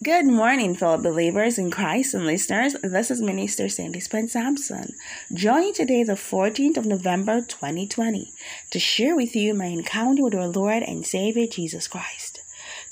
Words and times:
Good 0.00 0.26
morning, 0.26 0.76
fellow 0.76 0.96
believers 0.96 1.58
in 1.58 1.72
Christ 1.72 2.14
and 2.14 2.24
listeners. 2.24 2.76
This 2.84 3.10
is 3.10 3.20
Minister 3.20 3.68
Cindy 3.68 3.98
Spence 3.98 4.34
Sampson, 4.34 4.94
joining 5.34 5.74
today, 5.74 6.04
the 6.04 6.12
14th 6.12 6.76
of 6.76 6.86
November 6.86 7.40
2020, 7.40 8.32
to 8.70 8.78
share 8.78 9.16
with 9.16 9.34
you 9.34 9.54
my 9.54 9.64
encounter 9.64 10.22
with 10.22 10.36
our 10.36 10.46
Lord 10.46 10.84
and 10.84 11.04
Savior 11.04 11.48
Jesus 11.48 11.88
Christ. 11.88 12.38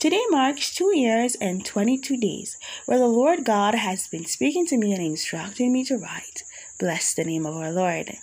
Today 0.01 0.25
marks 0.31 0.75
two 0.75 0.99
years 0.99 1.37
and 1.37 1.65
22 1.65 2.17
days 2.17 2.57
where 2.87 2.99
the 2.99 3.07
Lord 3.07 3.45
God 3.45 3.77
has 3.77 4.09
been 4.09 4.27
speaking 4.27 4.67
to 4.67 4.77
me 4.77 4.93
and 4.93 5.01
instructing 5.01 5.73
me 5.73 5.85
to 5.85 5.99
write. 5.99 6.43
Bless 6.81 7.15
the 7.15 7.23
name 7.23 7.47
of 7.47 7.55
our 7.55 7.71
Lord. 7.71 8.17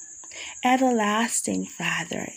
Everlasting 0.65 1.67
Father, 1.67 2.33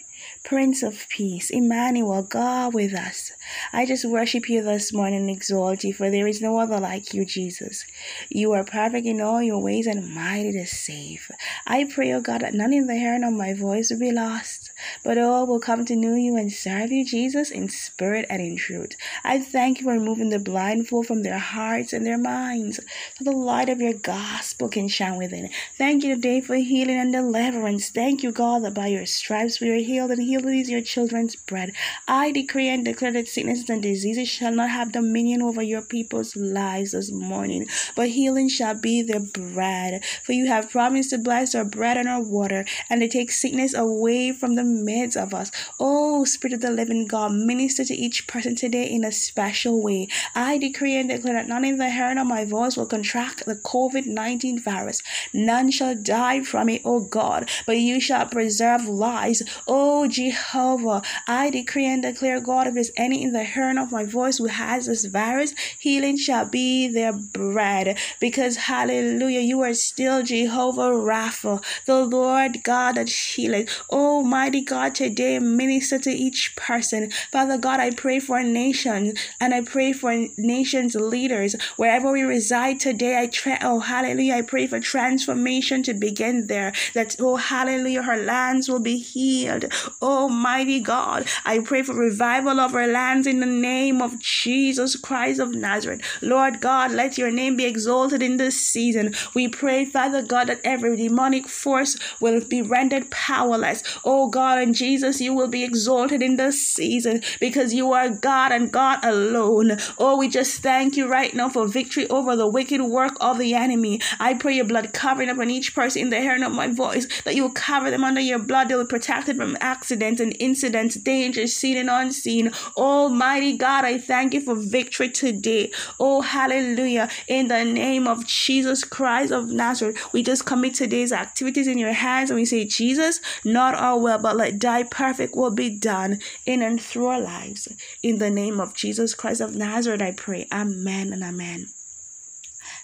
Prince 0.46 0.84
of 0.84 1.08
Peace, 1.08 1.50
Emmanuel, 1.50 2.22
God 2.22 2.72
with 2.72 2.94
us. 2.94 3.32
I 3.72 3.84
just 3.84 4.04
worship 4.04 4.48
you 4.48 4.62
this 4.62 4.92
morning 4.92 5.22
and 5.22 5.30
exalt 5.30 5.82
you, 5.82 5.92
for 5.92 6.08
there 6.08 6.28
is 6.28 6.40
no 6.40 6.60
other 6.60 6.78
like 6.78 7.12
you, 7.12 7.24
Jesus. 7.24 7.84
You 8.28 8.52
are 8.52 8.62
perfect 8.62 9.08
in 9.08 9.20
all 9.20 9.42
your 9.42 9.60
ways 9.60 9.88
and 9.88 10.08
mighty 10.14 10.52
to 10.52 10.64
save. 10.64 11.32
I 11.66 11.82
pray, 11.82 12.12
O 12.12 12.18
oh 12.18 12.20
God, 12.20 12.42
that 12.42 12.54
none 12.54 12.72
in 12.72 12.86
the 12.86 12.94
hearing 12.94 13.24
of 13.24 13.32
my 13.32 13.54
voice 13.54 13.90
will 13.90 13.98
be 13.98 14.12
lost, 14.12 14.70
but 15.02 15.18
all 15.18 15.48
will 15.48 15.58
come 15.58 15.84
to 15.84 15.96
know 15.96 16.14
you 16.14 16.36
and 16.36 16.52
serve 16.52 16.92
you, 16.92 17.04
Jesus, 17.04 17.50
in 17.50 17.68
spirit 17.68 18.24
and 18.30 18.40
in 18.40 18.56
truth. 18.56 18.92
I 19.24 19.40
thank 19.40 19.80
you 19.80 19.84
for 19.84 19.94
removing 19.94 20.30
the 20.30 20.38
blindfold 20.38 21.08
from 21.08 21.24
their 21.24 21.40
hearts 21.40 21.92
and 21.92 22.06
their 22.06 22.18
minds, 22.18 22.78
so 23.18 23.24
the 23.24 23.32
light 23.32 23.68
of 23.68 23.80
your 23.80 23.94
gospel 23.94 24.68
can 24.68 24.86
shine 24.86 25.18
within. 25.18 25.50
Thank 25.76 26.04
you 26.04 26.14
today 26.14 26.40
for 26.40 26.54
healing 26.54 27.00
and 27.00 27.12
deliverance. 27.12 27.90
Thank 27.90 28.22
you, 28.22 28.30
God, 28.30 28.62
that 28.62 28.74
by 28.74 28.86
your 28.86 29.06
stripes 29.06 29.60
we 29.60 29.70
are 29.70 29.76
healed 29.76 30.12
and 30.12 30.22
healed 30.22 30.35
heal 30.40 30.68
your 30.68 30.80
children's 30.80 31.36
bread. 31.36 31.72
I 32.06 32.32
decree 32.32 32.68
and 32.68 32.84
declare 32.84 33.12
that 33.12 33.28
sicknesses 33.28 33.68
and 33.70 33.82
diseases 33.82 34.28
shall 34.28 34.52
not 34.52 34.70
have 34.70 34.92
dominion 34.92 35.42
over 35.42 35.62
your 35.62 35.82
people's 35.82 36.36
lives 36.36 36.92
this 36.92 37.10
morning, 37.10 37.66
but 37.94 38.10
healing 38.10 38.48
shall 38.48 38.74
be 38.74 39.02
their 39.02 39.20
bread. 39.20 40.04
For 40.24 40.32
you 40.32 40.46
have 40.46 40.70
promised 40.70 41.10
to 41.10 41.18
bless 41.18 41.54
our 41.54 41.64
bread 41.64 41.96
and 41.96 42.08
our 42.08 42.22
water, 42.22 42.64
and 42.90 43.00
to 43.00 43.08
take 43.08 43.30
sickness 43.30 43.74
away 43.74 44.32
from 44.32 44.54
the 44.54 44.64
midst 44.64 45.16
of 45.16 45.34
us. 45.34 45.50
Oh, 45.80 46.24
Spirit 46.24 46.54
of 46.54 46.60
the 46.60 46.70
living 46.70 47.06
God, 47.06 47.32
minister 47.32 47.84
to 47.84 47.94
each 47.94 48.26
person 48.26 48.54
today 48.54 48.84
in 48.90 49.04
a 49.04 49.12
special 49.12 49.82
way. 49.82 50.08
I 50.34 50.58
decree 50.58 50.96
and 50.96 51.08
declare 51.08 51.34
that 51.34 51.48
none 51.48 51.64
in 51.64 51.78
the 51.78 51.90
hearing 51.90 52.18
of 52.18 52.26
my 52.26 52.44
voice 52.44 52.76
will 52.76 52.86
contract 52.86 53.46
the 53.46 53.54
COVID 53.54 54.06
19 54.06 54.60
virus. 54.60 55.02
None 55.32 55.70
shall 55.70 55.94
die 55.94 56.42
from 56.42 56.68
it, 56.68 56.82
O 56.84 57.00
God, 57.00 57.48
but 57.66 57.78
you 57.78 58.00
shall 58.00 58.26
preserve 58.26 58.86
lives. 58.86 59.42
Oh, 59.66 60.06
Jesus. 60.06 60.25
Jehovah. 60.26 61.02
I 61.26 61.50
decree 61.50 61.86
and 61.86 62.02
declare, 62.02 62.40
God, 62.40 62.66
if 62.66 62.74
there's 62.74 62.90
any 62.96 63.22
in 63.22 63.32
the 63.32 63.44
hearing 63.44 63.78
of 63.78 63.92
my 63.92 64.04
voice 64.04 64.38
who 64.38 64.46
has 64.46 64.86
this 64.86 65.04
virus, 65.04 65.54
healing 65.78 66.16
shall 66.16 66.46
be 66.46 66.88
their 66.88 67.12
bread. 67.12 67.98
Because, 68.20 68.56
hallelujah, 68.56 69.40
you 69.40 69.60
are 69.62 69.74
still 69.74 70.22
Jehovah 70.22 70.90
Rapha, 70.90 71.62
the 71.86 72.04
Lord 72.04 72.64
God 72.64 72.96
that 72.96 73.08
healeth. 73.08 73.68
Almighty 73.90 74.62
God, 74.62 74.94
today 74.94 75.38
minister 75.38 75.98
to 76.00 76.10
each 76.10 76.56
person. 76.56 77.10
Father 77.30 77.58
God, 77.58 77.80
I 77.80 77.90
pray 77.90 78.18
for 78.18 78.42
nations 78.42 79.18
and 79.40 79.54
I 79.54 79.60
pray 79.60 79.92
for 79.92 80.12
nation's 80.36 80.94
leaders. 80.94 81.54
Wherever 81.76 82.10
we 82.12 82.22
reside 82.22 82.80
today, 82.80 83.18
I 83.18 83.26
tra- 83.28 83.58
oh 83.62 83.80
hallelujah, 83.80 84.34
I 84.34 84.42
pray 84.42 84.66
for 84.66 84.80
transformation 84.80 85.82
to 85.84 85.94
begin 85.94 86.46
there. 86.48 86.72
That 86.94 87.16
oh 87.20 87.36
hallelujah, 87.36 88.02
her 88.02 88.16
lands 88.16 88.68
will 88.68 88.80
be 88.80 88.98
healed. 88.98 89.66
Oh 90.00 90.15
Almighty 90.16 90.80
God. 90.80 91.26
I 91.44 91.60
pray 91.60 91.82
for 91.82 91.94
revival 91.94 92.58
of 92.60 92.74
our 92.74 92.86
lands 92.86 93.26
in 93.26 93.40
the 93.40 93.46
name 93.46 94.00
of 94.00 94.18
Jesus 94.20 94.96
Christ 94.96 95.40
of 95.40 95.54
Nazareth. 95.54 96.02
Lord 96.22 96.60
God, 96.60 96.92
let 96.92 97.18
your 97.18 97.30
name 97.30 97.56
be 97.56 97.64
exalted 97.64 98.22
in 98.22 98.36
this 98.36 98.60
season. 98.60 99.14
We 99.34 99.48
pray, 99.48 99.84
Father 99.84 100.22
God, 100.22 100.48
that 100.48 100.60
every 100.64 100.96
demonic 100.96 101.48
force 101.48 101.96
will 102.20 102.44
be 102.44 102.62
rendered 102.62 103.10
powerless. 103.10 103.82
Oh 104.04 104.28
God, 104.28 104.58
and 104.58 104.74
Jesus, 104.74 105.20
you 105.20 105.34
will 105.34 105.48
be 105.48 105.64
exalted 105.64 106.22
in 106.22 106.36
this 106.36 106.66
season 106.66 107.22
because 107.40 107.74
you 107.74 107.92
are 107.92 108.08
God 108.08 108.52
and 108.52 108.72
God 108.72 109.04
alone. 109.04 109.78
Oh, 109.98 110.16
we 110.16 110.28
just 110.28 110.62
thank 110.62 110.96
you 110.96 111.08
right 111.08 111.34
now 111.34 111.48
for 111.48 111.66
victory 111.66 112.08
over 112.08 112.36
the 112.36 112.48
wicked 112.48 112.82
work 112.82 113.16
of 113.20 113.38
the 113.38 113.54
enemy. 113.54 114.00
I 114.18 114.34
pray 114.34 114.54
your 114.54 114.64
blood 114.64 114.92
covering 114.92 115.28
upon 115.28 115.50
each 115.50 115.74
person 115.74 116.02
in 116.02 116.10
the 116.10 116.20
hearing 116.20 116.42
of 116.42 116.52
my 116.52 116.68
voice, 116.68 117.06
that 117.22 117.34
you 117.34 117.42
will 117.42 117.50
cover 117.50 117.90
them 117.90 118.04
under 118.04 118.20
your 118.20 118.38
blood. 118.38 118.68
They 118.68 118.74
will 118.74 118.84
be 118.84 118.88
protected 118.88 119.36
from 119.36 119.56
accidents 119.60 119.95
accidents 119.96 120.20
and 120.20 120.36
incidents, 120.38 120.96
dangers 120.96 121.56
seen 121.56 121.78
and 121.78 121.88
unseen. 121.88 122.52
Almighty 122.76 123.56
God, 123.56 123.84
I 123.84 123.98
thank 123.98 124.34
you 124.34 124.42
for 124.42 124.54
victory 124.54 125.08
today. 125.08 125.72
Oh, 125.98 126.20
hallelujah. 126.20 127.08
In 127.28 127.48
the 127.48 127.64
name 127.64 128.06
of 128.06 128.26
Jesus 128.26 128.84
Christ 128.84 129.32
of 129.32 129.48
Nazareth, 129.48 130.12
we 130.12 130.22
just 130.22 130.44
commit 130.44 130.74
today's 130.74 131.12
activities 131.12 131.66
in 131.66 131.78
your 131.78 131.92
hands 131.94 132.30
and 132.30 132.38
we 132.38 132.44
say, 132.44 132.66
Jesus, 132.66 133.20
not 133.44 133.74
our 133.74 133.98
will, 133.98 134.18
but 134.18 134.36
let 134.36 134.60
thy 134.60 134.82
perfect 134.82 135.34
will 135.34 135.50
be 135.50 135.70
done 135.70 136.20
in 136.44 136.60
and 136.60 136.80
through 136.80 137.06
our 137.06 137.20
lives. 137.20 137.68
In 138.02 138.18
the 138.18 138.30
name 138.30 138.60
of 138.60 138.74
Jesus 138.74 139.14
Christ 139.14 139.40
of 139.40 139.54
Nazareth, 139.54 140.02
I 140.02 140.12
pray. 140.12 140.46
Amen 140.52 141.12
and 141.12 141.22
amen. 141.22 141.68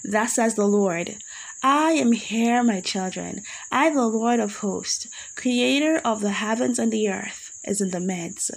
Thus 0.04 0.34
says 0.34 0.54
the 0.54 0.66
Lord 0.66 1.16
I 1.64 1.92
am 1.92 2.10
here, 2.10 2.64
my 2.64 2.80
children. 2.80 3.42
I, 3.70 3.90
the 3.90 4.06
Lord 4.06 4.40
of 4.40 4.56
hosts, 4.56 5.06
creator 5.36 6.00
of 6.04 6.20
the 6.20 6.32
heavens 6.32 6.76
and 6.76 6.92
the 6.92 7.08
earth, 7.08 7.52
is 7.62 7.80
in 7.80 7.90
the 7.90 8.00
midst. 8.00 8.50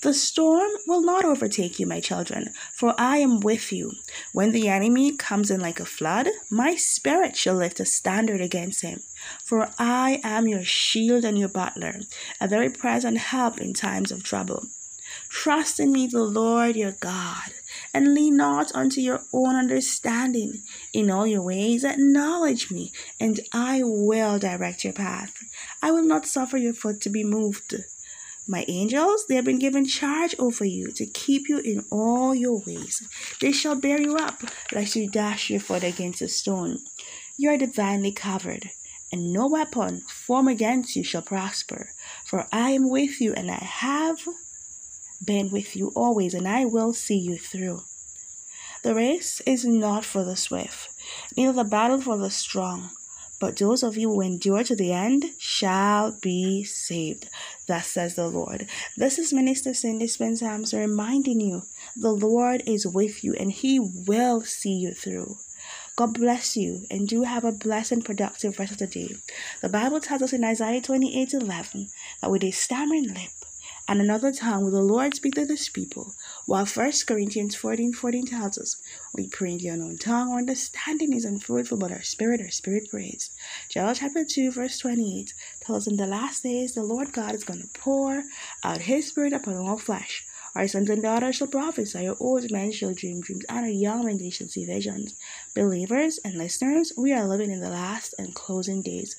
The 0.00 0.14
storm 0.14 0.70
will 0.86 1.02
not 1.02 1.26
overtake 1.26 1.78
you, 1.78 1.86
my 1.86 2.00
children, 2.00 2.54
for 2.72 2.94
I 2.96 3.18
am 3.18 3.40
with 3.40 3.72
you. 3.72 3.92
When 4.32 4.52
the 4.52 4.68
enemy 4.68 5.14
comes 5.14 5.50
in 5.50 5.60
like 5.60 5.80
a 5.80 5.84
flood, 5.84 6.28
my 6.50 6.76
spirit 6.76 7.36
shall 7.36 7.56
lift 7.56 7.78
a 7.78 7.84
standard 7.84 8.40
against 8.40 8.80
him. 8.80 9.00
For 9.44 9.68
I 9.78 10.22
am 10.24 10.48
your 10.48 10.64
shield 10.64 11.26
and 11.26 11.38
your 11.38 11.50
buckler, 11.50 12.00
a 12.40 12.48
very 12.48 12.70
present 12.70 13.18
help 13.18 13.58
in 13.58 13.74
times 13.74 14.10
of 14.10 14.22
trouble. 14.22 14.64
Trust 15.28 15.78
in 15.78 15.92
me, 15.92 16.06
the 16.06 16.24
Lord 16.24 16.74
your 16.74 16.92
God, 16.92 17.50
and 17.96 18.12
lean 18.12 18.36
not 18.36 18.70
unto 18.74 19.00
your 19.00 19.22
own 19.32 19.56
understanding. 19.56 20.52
In 20.92 21.10
all 21.10 21.26
your 21.26 21.40
ways, 21.40 21.82
acknowledge 21.82 22.70
me, 22.70 22.92
and 23.18 23.40
I 23.54 23.80
will 23.82 24.38
direct 24.38 24.84
your 24.84 24.92
path. 24.92 25.32
I 25.82 25.92
will 25.92 26.04
not 26.04 26.26
suffer 26.26 26.58
your 26.58 26.74
foot 26.74 27.00
to 27.00 27.08
be 27.08 27.24
moved. 27.24 27.74
My 28.46 28.66
angels, 28.68 29.24
they 29.26 29.36
have 29.36 29.46
been 29.46 29.58
given 29.58 29.86
charge 29.86 30.34
over 30.38 30.66
you 30.66 30.92
to 30.92 31.06
keep 31.06 31.48
you 31.48 31.58
in 31.60 31.86
all 31.90 32.34
your 32.34 32.62
ways. 32.66 33.02
They 33.40 33.50
shall 33.50 33.80
bear 33.80 33.98
you 33.98 34.18
up, 34.18 34.42
lest 34.72 34.94
you 34.94 35.08
dash 35.08 35.48
your 35.48 35.60
foot 35.60 35.82
against 35.82 36.20
a 36.20 36.28
stone. 36.28 36.80
You 37.38 37.48
are 37.48 37.56
divinely 37.56 38.12
covered, 38.12 38.72
and 39.10 39.32
no 39.32 39.48
weapon 39.48 40.02
formed 40.06 40.50
against 40.50 40.96
you 40.96 41.02
shall 41.02 41.22
prosper. 41.22 41.88
For 42.26 42.46
I 42.52 42.72
am 42.72 42.90
with 42.90 43.22
you, 43.22 43.32
and 43.32 43.50
I 43.50 43.54
have 43.54 44.18
been 45.24 45.50
with 45.50 45.76
you 45.76 45.92
always, 45.94 46.34
and 46.34 46.46
I 46.46 46.64
will 46.64 46.92
see 46.92 47.18
you 47.18 47.36
through. 47.38 47.82
The 48.82 48.94
race 48.94 49.40
is 49.46 49.64
not 49.64 50.04
for 50.04 50.24
the 50.24 50.36
swift, 50.36 50.90
neither 51.36 51.52
the 51.52 51.64
battle 51.64 52.00
for 52.00 52.16
the 52.16 52.30
strong, 52.30 52.90
but 53.40 53.56
those 53.56 53.82
of 53.82 53.96
you 53.96 54.10
who 54.10 54.20
endure 54.20 54.64
to 54.64 54.76
the 54.76 54.92
end 54.92 55.32
shall 55.38 56.12
be 56.12 56.64
saved. 56.64 57.28
Thus 57.66 57.88
says 57.88 58.14
the 58.14 58.28
Lord. 58.28 58.68
This 58.96 59.18
is 59.18 59.32
Minister 59.32 59.74
Cindy 59.74 60.06
Spence 60.06 60.72
reminding 60.72 61.40
you 61.40 61.62
the 61.96 62.12
Lord 62.12 62.62
is 62.66 62.86
with 62.86 63.24
you 63.24 63.34
and 63.34 63.52
He 63.52 63.78
will 63.80 64.42
see 64.42 64.72
you 64.72 64.92
through. 64.92 65.36
God 65.96 66.14
bless 66.14 66.56
you 66.56 66.86
and 66.90 67.08
do 67.08 67.22
have 67.22 67.44
a 67.44 67.52
blessed 67.52 67.92
and 67.92 68.04
productive 68.04 68.58
rest 68.58 68.72
of 68.72 68.78
the 68.78 68.86
day. 68.86 69.16
The 69.62 69.68
Bible 69.68 70.00
tells 70.00 70.22
us 70.22 70.32
in 70.32 70.44
Isaiah 70.44 70.80
28 70.80 71.34
11 71.34 71.88
that 72.20 72.30
with 72.30 72.44
a 72.44 72.50
stammering 72.50 73.08
lip 73.08 73.30
and 73.88 74.00
another 74.00 74.32
tongue 74.32 74.64
will 74.64 74.72
the 74.72 74.80
Lord 74.80 75.14
speak 75.14 75.34
to 75.34 75.46
this 75.46 75.68
people. 75.68 76.14
While 76.46 76.66
1 76.66 76.92
Corinthians 77.06 77.54
14 77.54 77.92
14 77.92 78.26
tells 78.26 78.58
us, 78.58 78.82
we 79.14 79.28
pray 79.28 79.52
in 79.52 79.58
the 79.58 79.68
unknown 79.68 79.98
tongue, 79.98 80.32
our 80.32 80.38
understanding 80.38 81.12
is 81.12 81.24
unfruitful, 81.24 81.78
but 81.78 81.92
our 81.92 82.02
spirit, 82.02 82.40
our 82.40 82.50
spirit 82.50 82.90
prays. 82.90 83.30
Joel 83.68 83.94
chapter 83.94 84.24
2, 84.24 84.50
verse 84.50 84.78
28 84.78 85.34
tells 85.60 85.86
us 85.86 85.90
in 85.90 85.96
the 85.96 86.06
last 86.06 86.42
days, 86.42 86.74
the 86.74 86.82
Lord 86.82 87.12
God 87.12 87.34
is 87.34 87.44
going 87.44 87.62
to 87.62 87.68
pour 87.78 88.24
out 88.64 88.80
his 88.80 89.08
spirit 89.08 89.32
upon 89.32 89.56
all 89.56 89.78
flesh. 89.78 90.24
Our 90.56 90.66
sons 90.66 90.88
and 90.88 91.02
daughters 91.02 91.36
shall 91.36 91.48
prophesy, 91.48 92.08
our 92.08 92.16
old 92.18 92.50
men 92.50 92.72
shall 92.72 92.94
dream 92.94 93.20
dreams, 93.20 93.44
and 93.48 93.58
our 93.58 93.68
young 93.68 94.06
men 94.06 94.16
they 94.18 94.30
shall 94.30 94.48
see 94.48 94.64
visions. 94.64 95.14
Believers 95.54 96.18
and 96.24 96.34
listeners, 96.34 96.92
we 96.96 97.12
are 97.12 97.28
living 97.28 97.50
in 97.50 97.60
the 97.60 97.68
last 97.68 98.14
and 98.18 98.34
closing 98.34 98.80
days. 98.80 99.16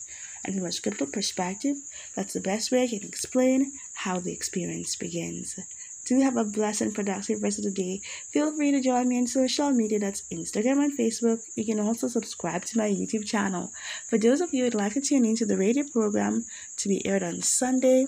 And 0.47 0.55
from 0.55 0.65
a 0.65 0.71
scriptural 0.71 1.11
perspective, 1.11 1.75
that's 2.15 2.33
the 2.33 2.39
best 2.39 2.71
way 2.71 2.83
I 2.83 2.87
can 2.87 3.03
explain 3.03 3.73
how 3.93 4.19
the 4.19 4.31
experience 4.31 4.95
begins. 4.95 5.59
Do 6.05 6.21
have 6.21 6.37
a 6.37 6.45
blessed 6.45 6.79
and 6.79 6.95
productive 6.95 7.43
rest 7.43 7.59
of 7.59 7.65
the 7.65 7.71
day. 7.71 7.99
Feel 8.31 8.55
free 8.55 8.71
to 8.71 8.79
join 8.79 9.09
me 9.09 9.17
on 9.17 9.27
social 9.27 9.71
media 9.71 9.99
that's 9.99 10.21
Instagram 10.31 10.81
and 10.81 10.97
Facebook. 10.97 11.41
You 11.55 11.65
can 11.65 11.81
also 11.81 12.07
subscribe 12.07 12.63
to 12.65 12.77
my 12.77 12.89
YouTube 12.89 13.25
channel. 13.25 13.73
For 14.07 14.17
those 14.17 14.39
of 14.39 14.53
you 14.53 14.63
who'd 14.63 14.73
like 14.73 14.93
to 14.93 15.01
tune 15.01 15.25
into 15.25 15.45
the 15.45 15.57
radio 15.57 15.83
program 15.91 16.45
to 16.77 16.87
be 16.87 17.05
aired 17.05 17.23
on 17.23 17.41
Sunday, 17.41 18.07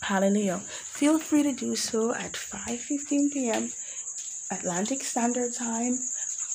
hallelujah, 0.00 0.60
feel 0.60 1.18
free 1.18 1.42
to 1.42 1.52
do 1.52 1.76
so 1.76 2.14
at 2.14 2.32
5.15 2.32 3.30
p.m. 3.30 3.70
Atlantic 4.50 5.04
Standard 5.04 5.52
Time, 5.52 5.98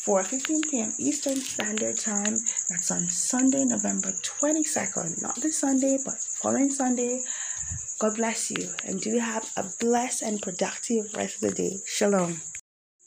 4:15 0.05 0.69
p.m. 0.69 0.91
Eastern 1.00 1.38
Standard 1.38 1.97
Time. 1.97 2.35
That's 2.69 2.91
on 2.91 3.07
Sunday, 3.07 3.63
November 3.63 4.11
22nd. 4.11 5.21
Not 5.21 5.38
this 5.38 5.59
Sunday, 5.59 5.97
but 6.03 6.15
following 6.15 6.71
Sunday. 6.71 7.23
God 8.00 8.17
bless 8.17 8.51
you 8.51 8.67
and 8.85 9.00
do 9.00 9.17
have 9.17 9.50
a 9.55 9.63
blessed 9.79 10.23
and 10.23 10.41
productive 10.41 11.05
rest 11.15 11.35
of 11.35 11.50
the 11.50 11.55
day. 11.55 11.77
Shalom. 11.85 12.41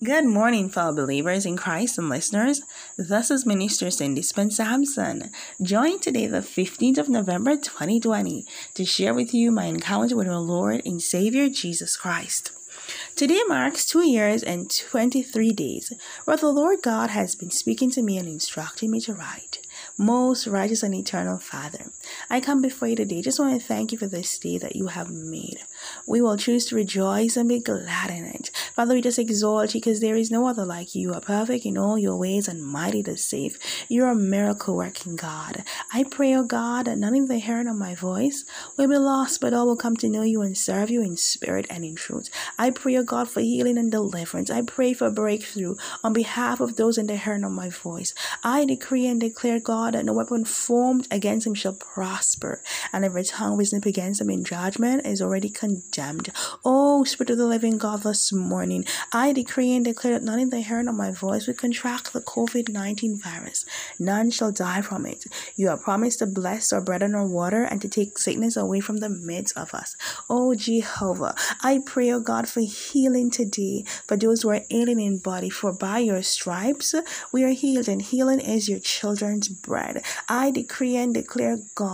Good 0.03 0.25
morning, 0.25 0.71
fellow 0.71 0.95
believers 0.95 1.45
in 1.45 1.59
Christ 1.59 1.99
and 1.99 2.09
listeners. 2.09 2.63
This 2.97 3.31
is 3.31 3.45
Minister 3.45 3.91
Cindy 3.91 4.23
Spence 4.23 4.57
Sampson. 4.57 5.31
Join 5.61 6.01
today, 6.01 6.27
the 6.27 6.39
15th 6.39 6.97
of 6.97 7.11
November 7.11 7.57
2020, 7.57 8.47
to 8.73 8.85
share 8.87 9.13
with 9.13 9.35
you 9.35 9.51
my 9.51 9.67
encounter 9.67 10.17
with 10.17 10.29
our 10.29 10.41
Lord 10.41 10.81
and 10.87 11.03
Savior 11.03 11.51
Jesus 11.51 11.95
Christ. 11.95 12.56
Today 13.15 13.41
marks 13.49 13.85
two 13.85 14.07
years 14.07 14.43
and 14.43 14.71
23 14.71 15.53
days 15.53 15.93
where 16.25 16.37
the 16.37 16.49
Lord 16.53 16.83
God 16.83 17.11
has 17.11 17.35
been 17.35 17.51
speaking 17.51 17.91
to 17.93 18.03
me 18.03 18.19
and 18.19 18.29
instructing 18.29 18.91
me 18.91 19.01
to 19.01 19.15
write 19.15 19.59
most 19.99 20.47
righteous 20.47 20.83
and 20.83 20.95
eternal 20.95 21.39
Father. 21.39 21.91
I 22.29 22.41
come 22.41 22.63
before 22.63 22.89
you 22.89 22.97
today. 22.97 23.23
Just 23.23 23.39
want 23.39 23.61
to 23.61 23.67
thank 23.67 23.93
you 23.93 23.99
for 23.99 24.07
this 24.07 24.39
day 24.39 24.59
that 24.59 24.77
you 24.77 24.89
have 24.89 25.11
made. 25.11 25.59
We 26.07 26.21
will 26.21 26.37
choose 26.37 26.67
to 26.67 26.77
rejoice 26.77 27.37
and 27.37 27.49
be 27.49 27.61
glad 27.61 28.11
in 28.11 28.25
it. 28.25 28.51
Father, 28.75 28.95
we 28.95 29.01
just 29.01 29.19
exalt 29.19 29.75
you 29.75 29.81
because 29.81 30.01
there 30.01 30.17
is 30.17 30.31
no 30.31 30.47
other 30.47 30.65
like 30.65 30.95
you. 30.95 31.03
You 31.03 31.15
are 31.15 31.21
perfect 31.21 31.65
in 31.65 31.79
all 31.79 31.99
your 31.99 32.17
ways 32.17 32.49
and 32.49 32.65
mighty 32.65 33.03
to 33.05 33.17
save. 33.17 33.59
You're 33.89 34.11
a 34.11 34.15
miracle 34.15 34.77
working 34.77 35.17
God. 35.17 35.63
I 35.93 36.05
pray, 36.05 36.35
O 36.35 36.41
oh 36.41 36.45
God, 36.45 36.87
that 36.87 36.99
none 36.99 37.15
of 37.15 37.29
the 37.29 37.39
hearing 37.39 37.69
of 37.69 37.77
my 37.77 37.95
voice 37.95 38.45
will 38.77 38.89
be 38.89 38.97
lost, 38.97 39.41
but 39.41 39.55
all 39.55 39.67
will 39.67 39.77
come 39.77 39.97
to 39.99 40.09
know 40.09 40.23
you 40.23 40.43
and 40.43 40.57
serve 40.57 40.91
you 40.91 41.03
in 41.03 41.17
spirit 41.17 41.67
and 41.71 41.85
in 41.85 41.95
truth. 41.95 42.29
I 42.59 42.71
pray, 42.71 42.97
O 42.97 43.01
oh 43.01 43.05
God, 43.05 43.29
for 43.29 43.41
healing 43.41 43.79
and 43.79 43.91
deliverance. 43.91 44.51
I 44.51 44.63
pray 44.63 44.93
for 44.93 45.11
breakthrough 45.11 45.77
on 46.03 46.13
behalf 46.13 46.61
of 46.61 46.77
those 46.77 46.99
in 46.99 47.07
the 47.07 47.17
hearing 47.17 47.45
of 47.45 47.53
my 47.53 47.71
voice. 47.71 48.15
I 48.43 48.65
decree 48.65 49.07
and 49.07 49.21
declare, 49.21 49.61
God, 49.61 49.95
that 49.95 50.05
no 50.05 50.13
weapon 50.13 50.45
formed 50.45 51.09
against 51.11 51.47
him 51.47 51.55
shall 51.55 51.75
prosper, 51.75 52.06
and 52.93 53.05
every 53.05 53.25
tongue 53.25 53.57
risen 53.57 53.79
up 53.79 53.87
against 53.87 54.21
them 54.21 54.31
in 54.31 54.45
judgment 54.45 55.05
is 55.07 55.21
already 55.21 55.49
condemned. 55.49 56.31
Oh, 56.65 57.05
Spirit 57.05 57.31
of 57.31 57.39
the 57.39 57.47
living 57.47 57.79
God, 57.79 58.03
this 58.03 58.33
morning, 58.33 58.85
I 59.13 59.33
decree 59.33 59.75
and 59.75 59.85
declare 59.85 60.15
that 60.15 60.23
none 60.23 60.39
in 60.39 60.51
the 60.51 60.61
hearing 60.61 60.89
of 60.89 60.95
my 60.95 61.11
voice 61.11 61.47
will 61.47 61.55
contract 61.55 62.13
the 62.13 62.21
COVID 62.21 62.69
19 62.69 63.19
virus. 63.19 63.65
None 63.99 64.31
shall 64.31 64.53
die 64.53 64.83
from 64.83 65.07
it. 65.07 65.25
You 65.57 65.69
have 65.69 65.83
promised 65.83 66.21
to 66.21 66.27
bless 66.27 66.73
our 66.73 66.81
bread 66.81 67.03
and 67.03 67.17
our 67.17 67.27
water 67.27 67.63
and 67.65 67.81
to 67.83 67.89
take 67.89 68.19
sickness 68.19 68.57
away 68.57 68.81
from 68.81 68.99
the 68.99 69.09
midst 69.09 69.57
of 69.57 69.75
us. 69.75 69.97
Oh, 70.29 70.55
Jehovah, 70.55 71.35
I 71.63 71.81
pray, 71.85 72.13
oh 72.13 72.21
God, 72.21 72.49
for 72.49 72.61
healing 72.61 73.31
today 73.31 73.85
for 74.07 74.17
those 74.17 74.43
who 74.43 74.51
are 74.51 74.63
ailing 74.71 75.01
in 75.01 75.19
body, 75.19 75.51
for 75.51 75.73
by 75.73 75.99
your 75.99 76.23
stripes 76.23 76.95
we 77.33 77.45
are 77.45 77.49
healed, 77.49 77.89
and 77.89 78.03
healing 78.03 78.41
is 78.41 78.69
your 78.69 78.79
children's 78.79 79.49
bread. 79.49 80.03
I 80.29 80.51
decree 80.51 80.97
and 80.97 81.15
declare, 81.15 81.59
God, 81.75 81.86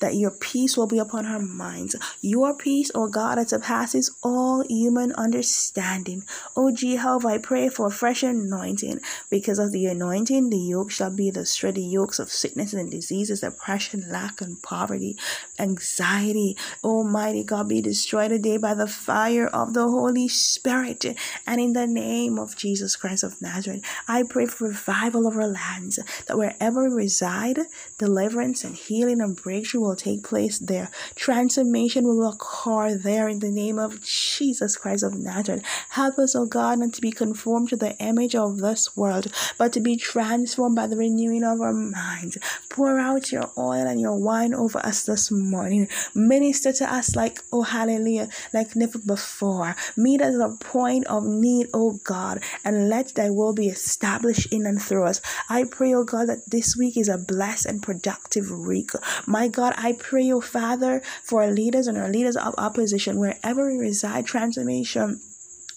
that 0.00 0.14
your 0.14 0.30
peace 0.30 0.76
will 0.76 0.86
be 0.86 0.98
upon 0.98 1.24
her 1.24 1.38
minds. 1.38 1.96
Your 2.20 2.54
peace, 2.54 2.90
O 2.94 3.04
oh 3.04 3.08
God, 3.08 3.38
that 3.38 3.50
surpasses 3.50 4.10
all 4.22 4.64
human 4.68 5.12
understanding. 5.12 6.24
O 6.56 6.68
oh 6.68 6.72
Jehovah, 6.72 7.28
I 7.28 7.38
pray 7.38 7.68
for 7.68 7.88
a 7.88 7.90
fresh 7.90 8.22
anointing. 8.22 9.00
Because 9.30 9.58
of 9.58 9.72
the 9.72 9.86
anointing, 9.86 10.50
the 10.50 10.58
yoke 10.58 10.90
shall 10.90 11.10
be 11.10 11.30
the 11.30 11.46
steady 11.46 11.82
yokes 11.82 12.18
of 12.18 12.30
sickness 12.30 12.72
and 12.72 12.90
diseases, 12.90 13.42
oppression, 13.42 14.04
lack, 14.08 14.40
and 14.40 14.62
poverty, 14.62 15.16
anxiety. 15.58 16.56
Almighty 16.82 17.44
God, 17.44 17.68
be 17.68 17.80
destroyed 17.80 18.30
today 18.30 18.56
by 18.56 18.74
the 18.74 18.86
fire 18.86 19.46
of 19.46 19.74
the 19.74 19.88
Holy 19.88 20.28
Spirit. 20.28 21.04
And 21.46 21.60
in 21.60 21.72
the 21.72 21.86
name 21.86 22.38
of 22.38 22.56
Jesus 22.56 22.96
Christ 22.96 23.24
of 23.24 23.40
Nazareth, 23.42 23.82
I 24.08 24.22
pray 24.22 24.46
for 24.46 24.68
revival 24.68 25.26
of 25.26 25.36
our 25.36 25.48
lands, 25.48 25.98
that 26.26 26.38
wherever 26.38 26.88
we 26.88 26.94
reside, 26.94 27.58
deliverance 27.98 28.64
and 28.64 28.74
healing 28.74 29.20
and 29.26 29.36
breakthrough 29.36 29.82
will 29.82 29.96
take 29.96 30.24
place 30.24 30.58
there. 30.58 30.90
Transformation 31.14 32.04
will 32.04 32.28
occur 32.28 32.94
there 32.96 33.28
in 33.28 33.40
the 33.40 33.50
name 33.50 33.78
of 33.78 34.02
Jesus 34.02 34.76
Christ 34.76 35.02
of 35.02 35.14
Nazareth. 35.14 35.62
Help 35.90 36.18
us, 36.18 36.34
O 36.34 36.42
oh 36.42 36.46
God, 36.46 36.78
not 36.78 36.94
to 36.94 37.00
be 37.00 37.10
conformed 37.10 37.68
to 37.70 37.76
the 37.76 37.96
image 37.98 38.34
of 38.34 38.58
this 38.58 38.96
world, 38.96 39.32
but 39.58 39.72
to 39.72 39.80
be 39.80 39.96
transformed 39.96 40.76
by 40.76 40.86
the 40.86 40.96
renewing 40.96 41.44
of 41.44 41.60
our 41.60 41.72
minds. 41.72 42.38
Pour 42.70 42.98
out 42.98 43.32
your 43.32 43.50
oil 43.58 43.86
and 43.86 44.00
your 44.00 44.16
wine 44.16 44.54
over 44.54 44.78
us 44.78 45.04
this 45.04 45.30
morning. 45.30 45.88
Minister 46.14 46.72
to 46.72 46.92
us 46.92 47.16
like, 47.16 47.40
oh 47.52 47.62
hallelujah, 47.62 48.28
like 48.54 48.76
never 48.76 48.98
before. 48.98 49.74
Meet 49.96 50.22
us 50.22 50.34
at 50.34 50.40
a 50.40 50.56
point 50.56 51.06
of 51.06 51.24
need, 51.24 51.66
oh 51.74 51.98
God, 52.04 52.42
and 52.64 52.88
let 52.88 53.14
thy 53.14 53.30
will 53.30 53.52
be 53.52 53.68
established 53.68 54.52
in 54.52 54.66
and 54.66 54.80
through 54.80 55.04
us. 55.04 55.20
I 55.48 55.64
pray, 55.64 55.94
oh 55.94 56.04
God, 56.04 56.28
that 56.28 56.50
this 56.50 56.76
week 56.76 56.96
is 56.96 57.08
a 57.08 57.18
blessed 57.18 57.66
and 57.66 57.82
productive 57.82 58.50
week. 58.50 58.90
My 59.26 59.48
God, 59.48 59.74
I 59.76 59.92
pray, 59.92 60.30
oh 60.32 60.40
Father, 60.40 61.02
for 61.22 61.42
our 61.42 61.50
leaders 61.50 61.86
and 61.86 61.96
our 61.96 62.08
leaders 62.08 62.36
of 62.36 62.54
opposition, 62.58 63.18
wherever 63.18 63.70
we 63.70 63.78
reside, 63.78 64.26
transformation 64.26 65.20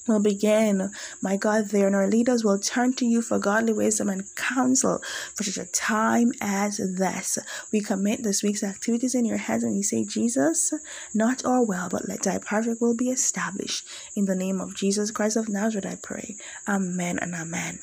will 0.10 0.20
begin. 0.20 0.92
My 1.22 1.38
God, 1.38 1.70
there 1.70 1.88
and 1.88 1.96
our 1.96 2.08
leaders 2.08 2.44
will 2.44 2.60
turn 2.60 2.94
to 2.94 3.06
you 3.06 3.22
for 3.22 3.40
godly 3.40 3.74
wisdom 3.74 4.10
and 4.10 4.24
counsel 4.36 5.02
for 5.36 5.44
such 5.44 5.58
a 5.58 5.72
time 5.72 6.32
as 6.42 6.78
this. 6.78 7.38
We 7.72 7.80
commit 7.82 8.24
this 8.24 8.44
week's 8.44 8.64
activities 8.64 9.16
in 9.16 9.26
your 9.26 9.38
hands 9.38 9.64
and 9.64 9.76
we 9.76 9.84
say, 9.84 10.04
Jesus, 10.04 10.74
not 11.14 11.46
our 11.46 11.64
will, 11.64 11.88
but 11.90 12.10
let 12.10 12.24
thy 12.24 12.40
perfect 12.40 12.82
will 12.82 12.96
be 12.96 13.10
established. 13.10 13.88
In 14.16 14.26
the 14.26 14.36
name 14.36 14.60
of 14.60 14.76
Jesus 14.76 15.12
Christ 15.12 15.38
of 15.38 15.48
Nazareth, 15.48 15.86
I 15.86 15.98
pray. 16.02 16.36
Amen 16.68 17.20
and 17.20 17.36
amen. 17.36 17.80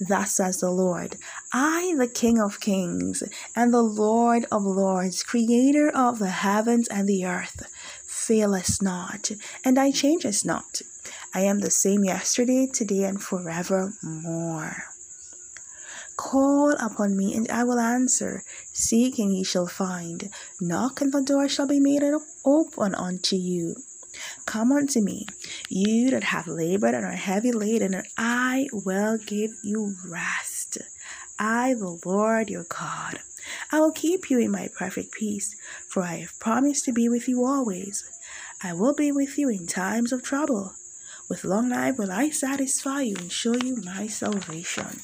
Thus 0.00 0.32
says 0.32 0.60
the 0.60 0.70
Lord 0.70 1.16
I, 1.52 1.94
the 1.96 2.08
King 2.08 2.38
of 2.38 2.60
kings, 2.60 3.22
and 3.54 3.72
the 3.72 3.82
Lord 3.82 4.44
of 4.52 4.62
lords, 4.62 5.22
creator 5.22 5.88
of 5.88 6.18
the 6.18 6.28
heavens 6.28 6.88
and 6.88 7.08
the 7.08 7.24
earth, 7.24 7.66
failest 8.04 8.82
not, 8.82 9.30
and 9.64 9.78
I 9.78 9.90
changest 9.90 10.44
not. 10.44 10.82
I 11.34 11.40
am 11.40 11.60
the 11.60 11.70
same 11.70 12.04
yesterday, 12.04 12.66
today, 12.66 13.04
and 13.04 13.22
forevermore. 13.22 14.76
Call 16.16 16.72
upon 16.72 17.16
me, 17.16 17.34
and 17.34 17.50
I 17.50 17.64
will 17.64 17.78
answer. 17.78 18.42
Seek, 18.72 19.18
and 19.18 19.34
ye 19.34 19.44
shall 19.44 19.66
find. 19.66 20.30
Knock, 20.60 21.00
and 21.00 21.12
the 21.12 21.22
door 21.22 21.48
shall 21.48 21.66
be 21.66 21.80
made 21.80 22.02
open 22.44 22.94
unto 22.94 23.36
you. 23.36 23.76
Come 24.46 24.72
unto 24.72 25.00
me, 25.00 25.26
you 25.68 26.10
that 26.10 26.24
have 26.24 26.46
labored 26.46 26.94
and 26.94 27.04
are 27.04 27.12
heavy 27.12 27.52
laden, 27.52 27.94
and 27.94 28.06
I 28.16 28.66
will 28.72 29.18
give 29.18 29.52
you 29.62 29.96
rest. 30.06 30.78
I, 31.38 31.74
the 31.74 31.98
Lord 32.04 32.48
your 32.48 32.64
God, 32.68 33.20
I 33.70 33.80
will 33.80 33.92
keep 33.92 34.30
you 34.30 34.38
in 34.38 34.50
my 34.50 34.68
perfect 34.76 35.12
peace, 35.12 35.54
for 35.88 36.02
I 36.02 36.16
have 36.16 36.38
promised 36.38 36.84
to 36.86 36.92
be 36.92 37.08
with 37.08 37.28
you 37.28 37.44
always. 37.44 38.08
I 38.62 38.72
will 38.72 38.94
be 38.94 39.12
with 39.12 39.38
you 39.38 39.48
in 39.48 39.66
times 39.66 40.12
of 40.12 40.22
trouble. 40.22 40.72
With 41.28 41.44
long 41.44 41.68
life 41.68 41.98
will 41.98 42.12
I 42.12 42.30
satisfy 42.30 43.02
you 43.02 43.16
and 43.16 43.30
show 43.30 43.54
you 43.54 43.76
my 43.84 44.06
salvation. 44.06 45.00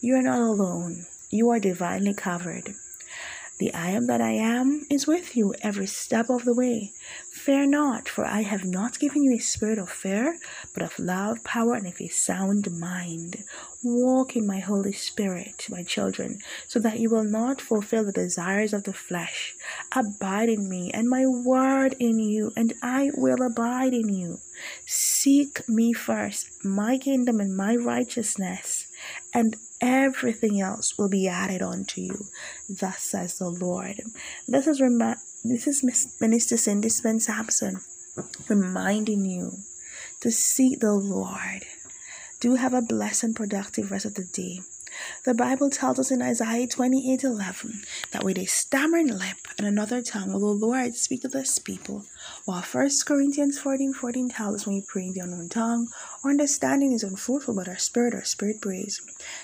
You 0.00 0.16
are 0.16 0.22
not 0.22 0.40
alone, 0.40 1.06
you 1.30 1.50
are 1.50 1.60
divinely 1.60 2.14
covered. 2.14 2.74
The 3.58 3.74
I 3.74 3.90
am 3.90 4.06
that 4.06 4.22
I 4.22 4.32
am 4.32 4.86
is 4.90 5.06
with 5.06 5.36
you 5.36 5.54
every 5.60 5.86
step 5.86 6.30
of 6.30 6.46
the 6.46 6.54
way. 6.54 6.92
Fear 7.44 7.68
not, 7.68 8.06
for 8.06 8.26
I 8.26 8.42
have 8.42 8.66
not 8.66 8.98
given 8.98 9.22
you 9.22 9.34
a 9.34 9.38
spirit 9.38 9.78
of 9.78 9.88
fear, 9.88 10.38
but 10.74 10.82
of 10.82 10.98
love, 10.98 11.42
power, 11.42 11.72
and 11.72 11.86
of 11.86 11.98
a 11.98 12.08
sound 12.08 12.70
mind. 12.70 13.44
Walk 13.82 14.36
in 14.36 14.46
my 14.46 14.58
Holy 14.58 14.92
Spirit, 14.92 15.66
my 15.70 15.82
children, 15.82 16.40
so 16.68 16.78
that 16.80 17.00
you 17.00 17.08
will 17.08 17.24
not 17.24 17.62
fulfill 17.62 18.04
the 18.04 18.12
desires 18.12 18.74
of 18.74 18.84
the 18.84 18.92
flesh. 18.92 19.54
Abide 19.96 20.50
in 20.50 20.68
me, 20.68 20.90
and 20.92 21.08
my 21.08 21.24
word 21.24 21.96
in 21.98 22.18
you, 22.18 22.52
and 22.58 22.74
I 22.82 23.10
will 23.14 23.40
abide 23.40 23.94
in 23.94 24.10
you. 24.10 24.40
Seek 24.84 25.66
me 25.66 25.94
first, 25.94 26.62
my 26.62 26.98
kingdom 26.98 27.40
and 27.40 27.56
my 27.56 27.74
righteousness, 27.74 28.86
and 29.32 29.56
everything 29.80 30.60
else 30.60 30.96
will 30.98 31.08
be 31.08 31.28
added 31.28 31.62
unto 31.62 32.00
you. 32.00 32.26
Thus 32.68 33.02
says 33.02 33.38
the 33.38 33.48
Lord. 33.48 34.00
This 34.46 34.66
is 34.66 34.80
remi- 34.80 35.14
this 35.44 35.66
is 35.66 36.16
Minister 36.20 36.56
Cindy 36.56 36.88
Spence 36.88 37.26
Sampson 37.26 37.80
reminding 38.48 39.24
you 39.24 39.52
to 40.20 40.30
seek 40.30 40.80
the 40.80 40.92
Lord. 40.92 41.64
Do 42.40 42.56
have 42.56 42.74
a 42.74 42.82
blessed 42.82 43.24
and 43.24 43.36
productive 43.36 43.90
rest 43.90 44.06
of 44.06 44.14
the 44.14 44.24
day. 44.24 44.60
The 45.24 45.34
Bible 45.34 45.70
tells 45.70 45.98
us 45.98 46.10
in 46.10 46.20
Isaiah 46.20 46.66
28 46.66 47.22
11 47.22 47.82
that 48.10 48.24
with 48.24 48.38
a 48.38 48.46
stammering 48.46 49.06
lip 49.06 49.48
and 49.56 49.66
another 49.66 50.02
tongue 50.02 50.32
will 50.32 50.58
the 50.58 50.66
Lord 50.66 50.94
speak 50.96 51.22
to 51.22 51.28
this 51.28 51.58
people 51.58 52.04
While 52.44 52.62
1 52.62 52.90
Corinthians 53.06 53.58
14 53.58 53.92
14 53.92 54.28
tells 54.30 54.54
us 54.54 54.66
when 54.66 54.76
we 54.76 54.82
pray 54.82 55.06
in 55.06 55.12
the 55.12 55.20
unknown 55.20 55.48
tongue, 55.48 55.88
our 56.24 56.30
understanding 56.30 56.92
is 56.92 57.04
unfruitful, 57.04 57.54
but 57.54 57.68
our 57.68 57.78
spirit, 57.78 58.14
our 58.14 58.24
spirit 58.24 58.60
prays. 58.60 59.00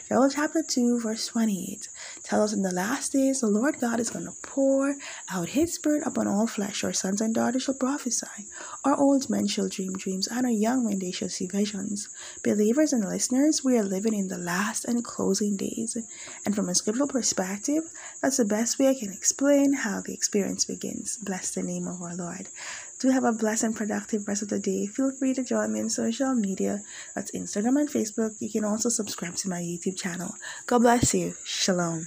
Joel 0.08 0.30
chapter 0.30 0.62
2, 0.62 1.00
verse 1.00 1.26
28 1.28 1.88
tells 2.22 2.52
us 2.52 2.56
in 2.56 2.62
the 2.62 2.72
last 2.74 3.12
days 3.12 3.40
the 3.40 3.48
Lord 3.48 3.80
God 3.80 4.00
is 4.00 4.10
going 4.10 4.24
to 4.24 4.32
pour 4.42 4.96
out 5.30 5.50
his 5.50 5.74
spirit 5.74 6.02
upon 6.06 6.26
all 6.26 6.46
flesh. 6.46 6.82
Our 6.84 6.92
sons 6.92 7.20
and 7.20 7.34
daughters 7.34 7.64
shall 7.64 7.74
prophesy, 7.74 8.46
our 8.84 8.98
old 8.98 9.28
men 9.30 9.46
shall 9.46 9.68
dream 9.68 9.92
dreams, 9.92 10.26
and 10.26 10.46
our 10.46 10.52
young 10.52 10.84
men 10.86 10.98
they 10.98 11.12
shall 11.12 11.28
see 11.28 11.46
visions. 11.46 12.08
Believers 12.42 12.92
and 12.92 13.04
listeners, 13.04 13.62
we 13.62 13.76
are 13.78 13.84
living 13.84 14.14
in 14.14 14.28
the 14.28 14.38
last 14.38 14.84
and 14.84 15.04
closing 15.04 15.56
days. 15.56 15.96
And 16.44 16.54
from 16.54 16.68
a 16.68 16.74
scriptural 16.74 17.08
perspective, 17.08 17.84
that's 18.22 18.38
the 18.38 18.44
best 18.44 18.78
way 18.78 18.88
I 18.88 18.94
can 18.94 19.12
explain 19.12 19.72
how 19.74 20.00
the 20.00 20.14
experience 20.14 20.64
begins. 20.64 21.18
Bless 21.18 21.50
the 21.50 21.62
name 21.62 21.86
of 21.86 22.00
our 22.02 22.14
Lord. 22.14 22.48
Do 22.98 23.10
have 23.10 23.24
a 23.24 23.32
blessed 23.32 23.64
and 23.64 23.76
productive 23.76 24.26
rest 24.26 24.40
of 24.40 24.48
the 24.48 24.58
day. 24.58 24.86
Feel 24.86 25.12
free 25.12 25.34
to 25.34 25.44
join 25.44 25.72
me 25.74 25.80
on 25.80 25.90
social 25.90 26.34
media. 26.34 26.80
That's 27.14 27.30
Instagram 27.32 27.78
and 27.80 27.90
Facebook. 27.90 28.36
You 28.40 28.50
can 28.50 28.64
also 28.64 28.88
subscribe 28.88 29.34
to 29.36 29.50
my 29.50 29.60
YouTube 29.60 29.98
channel. 29.98 30.32
God 30.66 30.78
bless 30.78 31.12
you. 31.12 31.34
Shalom. 31.44 32.06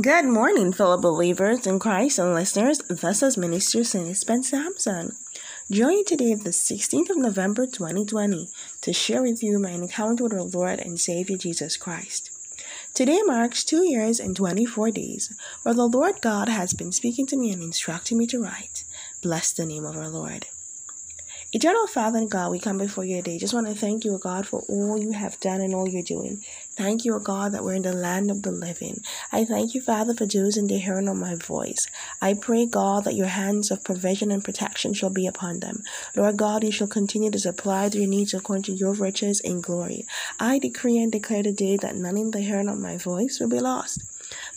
Good 0.00 0.26
morning, 0.26 0.72
fellow 0.72 0.96
believers 0.96 1.66
in 1.66 1.80
Christ 1.80 2.20
and 2.20 2.34
listeners. 2.34 2.78
This 2.88 3.22
is 3.24 3.36
Minister 3.36 3.82
Cindy 3.82 4.14
Spence 4.14 4.50
Sampson. 4.50 5.10
Join 5.72 6.04
today, 6.04 6.34
the 6.34 6.50
16th 6.50 7.10
of 7.10 7.16
November 7.16 7.66
2020, 7.66 8.48
to 8.82 8.92
share 8.92 9.22
with 9.22 9.42
you 9.42 9.58
my 9.58 9.70
encounter 9.70 10.22
with 10.22 10.34
our 10.34 10.42
Lord 10.42 10.78
and 10.78 11.00
Savior 11.00 11.36
Jesus 11.36 11.76
Christ. 11.76 12.30
Today 12.94 13.20
marks 13.24 13.64
two 13.64 13.84
years 13.84 14.20
and 14.20 14.36
24 14.36 14.92
days 14.92 15.36
where 15.62 15.74
the 15.74 15.86
Lord 15.86 16.20
God 16.20 16.48
has 16.48 16.72
been 16.72 16.92
speaking 16.92 17.26
to 17.26 17.36
me 17.36 17.50
and 17.50 17.62
instructing 17.62 18.18
me 18.18 18.26
to 18.28 18.40
write. 18.42 18.84
Bless 19.22 19.52
the 19.52 19.66
name 19.66 19.84
of 19.84 19.98
our 19.98 20.08
Lord. 20.08 20.46
Eternal 21.52 21.86
Father 21.86 22.16
and 22.16 22.30
God, 22.30 22.50
we 22.50 22.58
come 22.58 22.78
before 22.78 23.04
you 23.04 23.16
today. 23.16 23.38
Just 23.38 23.52
want 23.52 23.66
to 23.66 23.74
thank 23.74 24.02
you, 24.02 24.18
God, 24.18 24.46
for 24.46 24.62
all 24.66 24.98
you 24.98 25.12
have 25.12 25.38
done 25.40 25.60
and 25.60 25.74
all 25.74 25.86
you're 25.86 26.02
doing. 26.02 26.42
Thank 26.74 27.04
you, 27.04 27.20
God, 27.20 27.52
that 27.52 27.62
we're 27.62 27.74
in 27.74 27.82
the 27.82 27.92
land 27.92 28.30
of 28.30 28.40
the 28.42 28.50
living. 28.50 29.02
I 29.30 29.44
thank 29.44 29.74
you, 29.74 29.82
Father, 29.82 30.14
for 30.14 30.24
those 30.24 30.56
in 30.56 30.68
the 30.68 30.78
hearing 30.78 31.06
of 31.06 31.18
my 31.18 31.34
voice. 31.34 31.86
I 32.22 32.32
pray, 32.32 32.64
God, 32.64 33.04
that 33.04 33.14
your 33.14 33.26
hands 33.26 33.70
of 33.70 33.84
provision 33.84 34.30
and 34.30 34.42
protection 34.42 34.94
shall 34.94 35.10
be 35.10 35.26
upon 35.26 35.60
them. 35.60 35.82
Lord 36.16 36.38
God, 36.38 36.64
you 36.64 36.72
shall 36.72 36.86
continue 36.86 37.30
to 37.30 37.38
supply 37.38 37.90
their 37.90 38.06
needs 38.06 38.32
according 38.32 38.62
to 38.62 38.72
your 38.72 38.94
riches 38.94 39.40
in 39.40 39.60
glory. 39.60 40.06
I 40.38 40.58
decree 40.58 40.96
and 40.96 41.12
declare 41.12 41.42
today 41.42 41.76
that 41.76 41.96
none 41.96 42.16
in 42.16 42.30
the 42.30 42.40
hearing 42.40 42.70
of 42.70 42.78
my 42.78 42.96
voice 42.96 43.38
will 43.38 43.50
be 43.50 43.60
lost 43.60 44.00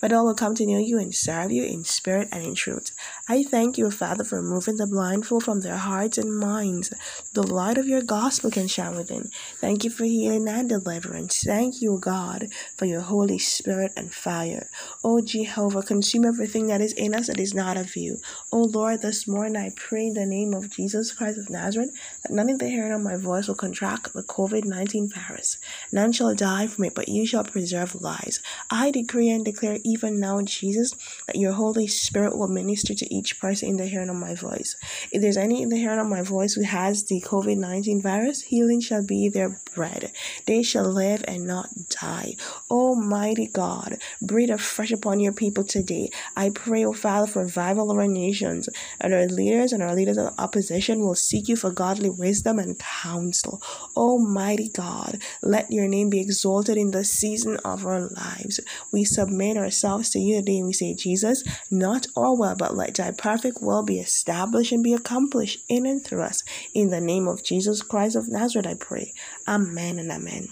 but 0.01 0.11
all 0.11 0.25
will 0.25 0.35
come 0.35 0.55
to 0.55 0.65
know 0.65 0.77
you 0.77 0.99
and 0.99 1.15
serve 1.15 1.51
you 1.51 1.63
in 1.63 1.83
spirit 1.83 2.27
and 2.31 2.43
in 2.43 2.55
truth. 2.55 2.91
I 3.25 3.41
thank 3.41 3.77
you, 3.77 3.89
Father, 3.89 4.25
for 4.25 4.41
removing 4.41 4.75
the 4.75 4.85
blindfold 4.85 5.45
from 5.45 5.61
their 5.61 5.77
hearts 5.77 6.17
and 6.17 6.37
minds. 6.37 6.93
The 7.31 7.41
light 7.41 7.77
of 7.77 7.87
your 7.87 8.01
gospel 8.01 8.51
can 8.51 8.67
shine 8.67 8.97
within. 8.97 9.29
Thank 9.61 9.85
you 9.85 9.91
for 9.91 10.03
healing 10.03 10.45
and 10.49 10.67
deliverance. 10.67 11.41
Thank 11.41 11.81
you, 11.81 11.97
God, 12.01 12.47
for 12.75 12.83
your 12.83 12.99
Holy 12.99 13.39
Spirit 13.39 13.93
and 13.95 14.13
fire. 14.13 14.67
O 15.05 15.21
Jehovah, 15.21 15.83
consume 15.83 16.25
everything 16.25 16.67
that 16.67 16.81
is 16.81 16.91
in 16.91 17.15
us 17.15 17.27
that 17.27 17.39
is 17.39 17.53
not 17.53 17.77
of 17.77 17.95
you. 17.95 18.17
O 18.51 18.63
Lord, 18.63 19.01
this 19.01 19.25
morning 19.25 19.55
I 19.55 19.71
pray 19.73 20.07
in 20.07 20.15
the 20.15 20.25
name 20.25 20.53
of 20.53 20.69
Jesus 20.69 21.13
Christ 21.13 21.37
of 21.37 21.49
Nazareth 21.49 21.91
that 22.23 22.33
none 22.33 22.49
of 22.49 22.59
the 22.59 22.67
hearing 22.67 22.91
of 22.91 22.99
my 22.99 23.15
voice 23.15 23.47
will 23.47 23.55
contract 23.55 24.11
the 24.11 24.23
COVID 24.23 24.65
19 24.65 25.09
virus. 25.09 25.59
None 25.93 26.11
shall 26.11 26.35
die 26.35 26.67
from 26.67 26.83
it, 26.83 26.93
but 26.93 27.07
you 27.07 27.25
shall 27.25 27.45
preserve 27.45 27.95
lives. 28.01 28.41
I 28.69 28.91
decree 28.91 29.29
and 29.29 29.45
declare 29.45 29.77
even 29.85 30.19
now, 30.19 30.41
Jesus, 30.41 30.93
that 31.27 31.37
your 31.37 31.53
Holy 31.53 31.87
Spirit 31.87 32.37
will 32.37 32.49
minister 32.49 32.93
to 32.93 33.12
each 33.13 33.39
person 33.39 33.69
in 33.69 33.77
the 33.77 33.85
hearing 33.85 34.09
of 34.09 34.15
my 34.15 34.35
voice. 34.35 34.75
If 35.11 35.21
there's 35.21 35.37
any 35.37 35.61
in 35.61 35.69
the 35.69 35.77
hearing 35.77 35.99
of 35.99 36.07
my 36.07 36.21
voice 36.21 36.53
who 36.53 36.63
has 36.63 37.05
the 37.05 37.21
COVID 37.21 37.57
19 37.57 38.01
virus, 38.01 38.41
healing 38.41 38.81
shall 38.81 39.05
be 39.05 39.29
their 39.29 39.59
bread. 39.73 40.11
They 40.45 40.63
shall 40.63 40.85
live 40.85 41.23
and 41.27 41.45
not 41.45 41.69
die. 41.89 42.35
Almighty 42.69 43.47
God, 43.47 43.97
breathe 44.21 44.51
afresh 44.51 44.91
upon 44.91 45.19
your 45.19 45.33
people 45.33 45.63
today. 45.63 46.09
I 46.35 46.49
pray, 46.49 46.85
O 46.85 46.89
oh 46.89 46.93
Father, 46.93 47.27
for 47.27 47.43
revival 47.43 47.91
of 47.91 47.97
our 47.97 48.07
nations, 48.07 48.69
and 48.99 49.13
our 49.13 49.25
leaders 49.25 49.71
and 49.71 49.83
our 49.83 49.95
leaders 49.95 50.17
of 50.17 50.33
opposition 50.37 51.01
will 51.01 51.15
seek 51.15 51.47
you 51.47 51.55
for 51.55 51.71
godly 51.71 52.09
wisdom 52.09 52.59
and 52.59 52.79
counsel. 52.79 53.61
Almighty 53.95 54.69
God, 54.69 55.19
let 55.41 55.71
your 55.71 55.87
name 55.87 56.09
be 56.09 56.21
exalted 56.21 56.77
in 56.77 56.91
the 56.91 57.03
season 57.03 57.57
of 57.65 57.85
our 57.85 58.09
lives. 58.09 58.59
We 58.91 59.03
submit 59.03 59.57
ourselves 59.57 60.09
to 60.11 60.19
you 60.19 60.37
today 60.37 60.57
and 60.57 60.67
we 60.67 60.73
say, 60.73 60.93
Jesus, 60.93 61.43
not 61.69 62.07
our 62.15 62.35
will, 62.35 62.55
but 62.55 62.75
let 62.75 62.93
thy 63.03 63.11
perfect 63.11 63.61
will 63.61 63.83
be 63.83 63.99
established 63.99 64.71
and 64.71 64.83
be 64.83 64.93
accomplished 64.93 65.59
in 65.67 65.85
and 65.85 66.03
through 66.03 66.21
us. 66.21 66.41
In 66.73 66.89
the 66.89 67.01
name 67.01 67.27
of 67.27 67.43
Jesus 67.43 67.81
Christ 67.81 68.15
of 68.15 68.29
Nazareth, 68.29 68.67
I 68.67 68.75
pray. 68.75 69.13
Amen 69.45 69.99
and 69.99 70.09
amen. 70.09 70.47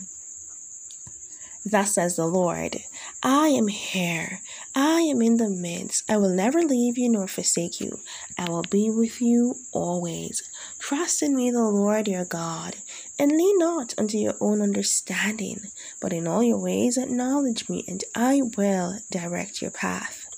Thus 1.64 1.94
says 1.94 2.16
the 2.16 2.26
Lord, 2.26 2.84
I 3.22 3.50
am 3.50 3.68
here. 3.68 4.42
I 4.76 5.02
am 5.02 5.22
in 5.22 5.38
the 5.38 5.48
midst. 5.48 6.10
I 6.10 6.18
will 6.18 6.34
never 6.34 6.62
leave 6.62 6.98
you 6.98 7.08
nor 7.08 7.28
forsake 7.28 7.80
you. 7.80 8.00
I 8.38 8.50
will 8.50 8.64
be 8.64 8.90
with 8.90 9.22
you 9.22 9.56
always. 9.72 10.42
Trust 10.80 11.22
in 11.22 11.36
me, 11.36 11.52
the 11.52 11.62
Lord 11.62 12.08
your 12.08 12.26
God, 12.26 12.78
and 13.20 13.32
lean 13.32 13.60
not 13.60 13.94
unto 13.98 14.18
your 14.18 14.34
own 14.42 14.60
understanding, 14.62 15.62
but 16.02 16.12
in 16.12 16.28
all 16.28 16.44
your 16.44 16.60
ways 16.60 16.98
acknowledge 16.98 17.70
me, 17.70 17.86
and 17.88 18.04
I 18.16 18.42
will 18.58 18.98
direct 19.12 19.62
your 19.62 19.72
path. 19.72 20.31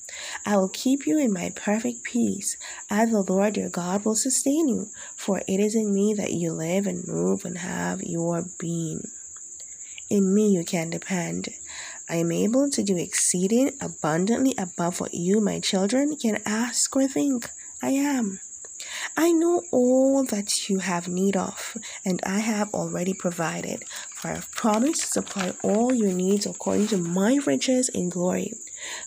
I 0.45 0.57
will 0.57 0.69
keep 0.69 1.07
you 1.07 1.17
in 1.17 1.31
my 1.31 1.51
perfect 1.55 2.03
peace. 2.03 2.57
I, 2.89 3.05
the 3.05 3.21
Lord 3.21 3.55
your 3.55 3.69
God, 3.69 4.03
will 4.03 4.15
sustain 4.15 4.67
you, 4.67 4.88
for 5.15 5.41
it 5.47 5.59
is 5.59 5.75
in 5.75 5.93
me 5.93 6.13
that 6.15 6.33
you 6.33 6.51
live 6.51 6.85
and 6.85 7.07
move 7.07 7.45
and 7.45 7.57
have 7.59 8.03
your 8.03 8.43
being. 8.59 9.03
In 10.09 10.35
me 10.35 10.50
you 10.50 10.65
can 10.65 10.89
depend. 10.89 11.50
I 12.09 12.17
am 12.17 12.31
able 12.31 12.69
to 12.69 12.83
do 12.83 12.97
exceeding 12.97 13.71
abundantly 13.81 14.53
above 14.57 15.00
what 15.00 15.13
you, 15.13 15.39
my 15.39 15.59
children, 15.59 16.15
can 16.17 16.41
ask 16.45 16.93
or 16.95 17.07
think. 17.07 17.50
I 17.81 17.91
am. 17.91 18.39
I 19.15 19.31
know 19.31 19.63
all 19.71 20.23
that 20.25 20.69
you 20.69 20.79
have 20.79 21.07
need 21.07 21.38
of, 21.38 21.77
and 22.05 22.19
I 22.25 22.39
have 22.39 22.73
already 22.73 23.13
provided, 23.13 23.83
for 24.09 24.29
I 24.29 24.33
have 24.35 24.51
promised 24.51 25.01
to 25.01 25.07
supply 25.07 25.53
all 25.63 25.93
your 25.93 26.12
needs 26.12 26.45
according 26.45 26.88
to 26.88 26.97
my 26.97 27.39
riches 27.45 27.89
in 27.89 28.09
glory. 28.09 28.53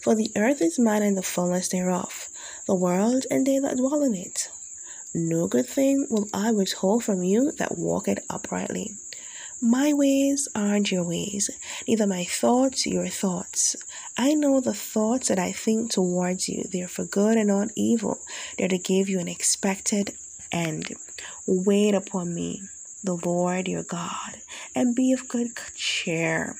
For 0.00 0.14
the 0.14 0.30
earth 0.36 0.62
is 0.62 0.78
mine 0.78 1.02
and 1.02 1.16
the 1.16 1.22
fullness 1.22 1.68
thereof, 1.68 2.28
the 2.66 2.74
world 2.74 3.26
and 3.30 3.46
they 3.46 3.58
that 3.58 3.76
dwell 3.76 4.02
in 4.02 4.14
it. 4.14 4.48
No 5.14 5.46
good 5.46 5.66
thing 5.66 6.06
will 6.10 6.28
I 6.34 6.52
withhold 6.52 7.04
from 7.04 7.22
you 7.22 7.52
that 7.52 7.78
walk 7.78 8.06
it 8.08 8.24
uprightly. 8.28 8.96
My 9.60 9.94
ways 9.94 10.48
aren't 10.54 10.92
your 10.92 11.04
ways, 11.04 11.48
neither 11.88 12.06
my 12.06 12.24
thoughts 12.24 12.86
your 12.86 13.08
thoughts. 13.08 13.74
I 14.18 14.34
know 14.34 14.60
the 14.60 14.74
thoughts 14.74 15.28
that 15.28 15.38
I 15.38 15.52
think 15.52 15.90
towards 15.90 16.48
you. 16.48 16.64
They're 16.70 16.88
for 16.88 17.06
good 17.06 17.38
and 17.38 17.48
not 17.48 17.70
evil. 17.74 18.18
They're 18.58 18.68
to 18.68 18.76
give 18.76 19.08
you 19.08 19.18
an 19.18 19.28
expected 19.28 20.12
end. 20.52 20.92
Wait 21.46 21.94
upon 21.94 22.34
me, 22.34 22.62
the 23.02 23.16
Lord 23.16 23.66
your 23.66 23.82
God, 23.82 24.36
and 24.74 24.94
be 24.94 25.12
of 25.14 25.26
good 25.26 25.56
cheer. 25.74 26.56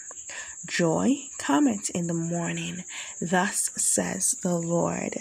Joy 0.67 1.29
cometh 1.39 1.91
in 1.91 2.09
the 2.09 2.15
morning. 2.15 2.83
Thus 3.21 3.71
says 3.77 4.33
the 4.43 4.57
Lord. 4.57 5.15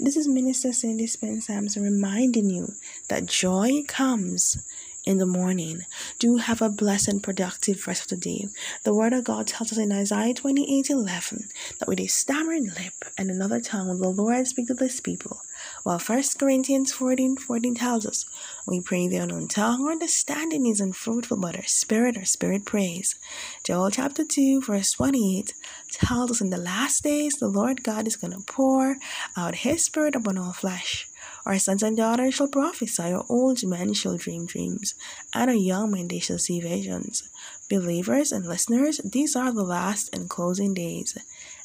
This 0.00 0.16
is 0.16 0.26
Minister 0.26 0.72
Cindy 0.72 1.06
Spence 1.06 1.48
Sampson 1.48 1.82
reminding 1.82 2.48
you 2.48 2.72
that 3.08 3.26
joy 3.26 3.82
comes 3.86 4.56
in 5.04 5.18
the 5.18 5.26
morning. 5.26 5.82
Do 6.18 6.38
have 6.38 6.62
a 6.62 6.70
blessed 6.70 7.08
and 7.08 7.22
productive 7.22 7.86
rest 7.86 8.10
of 8.10 8.20
the 8.20 8.24
day. 8.24 8.48
The 8.84 8.94
word 8.94 9.12
of 9.12 9.24
God 9.24 9.48
tells 9.48 9.72
us 9.72 9.78
in 9.78 9.92
Isaiah 9.92 10.34
28 10.34 10.88
11 10.88 11.48
that 11.78 11.88
with 11.88 12.00
a 12.00 12.06
stammering 12.06 12.66
lip 12.66 13.04
and 13.18 13.30
another 13.30 13.60
tongue 13.60 13.88
will 13.88 14.14
the 14.14 14.22
Lord 14.22 14.46
speak 14.46 14.68
to 14.68 14.74
this 14.74 15.00
people. 15.00 15.42
While 15.86 16.00
1 16.00 16.20
Corinthians 16.36 16.90
14 16.90 17.36
14 17.36 17.76
tells 17.76 18.06
us, 18.06 18.24
we 18.66 18.80
pray 18.80 19.06
the 19.06 19.18
unknown 19.18 19.46
tongue, 19.46 19.84
our 19.84 19.92
understanding 19.92 20.66
is 20.66 20.80
unfruitful, 20.80 21.36
but 21.36 21.54
our 21.54 21.62
spirit, 21.62 22.16
our 22.16 22.24
spirit 22.24 22.64
prays. 22.64 23.14
Joel 23.62 23.92
chapter 23.92 24.24
2, 24.24 24.62
verse 24.62 24.90
28 24.90 25.54
tells 25.92 26.32
us 26.32 26.40
in 26.40 26.50
the 26.50 26.56
last 26.56 27.04
days 27.04 27.34
the 27.34 27.46
Lord 27.46 27.84
God 27.84 28.08
is 28.08 28.16
going 28.16 28.32
to 28.32 28.40
pour 28.40 28.96
out 29.36 29.62
his 29.62 29.84
spirit 29.84 30.16
upon 30.16 30.38
all 30.38 30.52
flesh. 30.52 31.08
Our 31.44 31.60
sons 31.60 31.84
and 31.84 31.96
daughters 31.96 32.34
shall 32.34 32.48
prophesy, 32.48 33.12
our 33.12 33.24
old 33.28 33.62
men 33.62 33.94
shall 33.94 34.16
dream 34.16 34.46
dreams, 34.46 34.96
and 35.32 35.48
our 35.48 35.56
young 35.56 35.92
men 35.92 36.08
they 36.08 36.18
shall 36.18 36.40
see 36.40 36.58
visions. 36.60 37.30
Believers 37.70 38.32
and 38.32 38.44
listeners, 38.44 39.00
these 39.04 39.36
are 39.36 39.52
the 39.52 39.62
last 39.62 40.12
and 40.12 40.28
closing 40.28 40.74
days. 40.74 41.16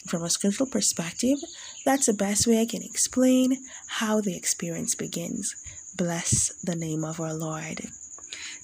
From 0.08 0.24
a 0.24 0.30
scriptural 0.30 0.70
perspective, 0.70 1.40
that's 1.85 2.05
the 2.05 2.13
best 2.13 2.47
way 2.47 2.61
I 2.61 2.65
can 2.65 2.83
explain 2.83 3.63
how 3.88 4.21
the 4.21 4.35
experience 4.35 4.95
begins. 4.95 5.55
Bless 5.95 6.53
the 6.63 6.75
name 6.75 7.03
of 7.03 7.19
our 7.19 7.33
Lord. 7.33 7.89